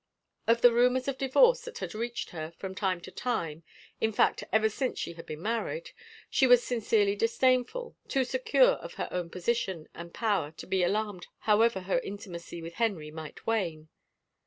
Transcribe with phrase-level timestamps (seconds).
[0.47, 3.61] Of the rumors of divorce that had reached her, from time to time,
[3.99, 5.91] in fact ever since she had been married,
[6.27, 10.81] she was sincerely disdainful, too secure of her own posi tion and power to be
[10.81, 13.89] alarmed however her intimacy with Henry might wane.